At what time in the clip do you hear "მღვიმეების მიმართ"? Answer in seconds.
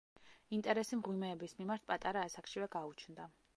1.01-1.85